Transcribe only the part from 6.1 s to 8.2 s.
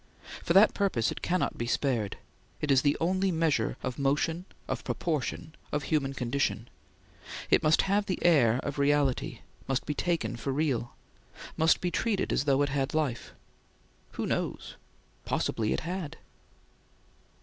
condition; it must have the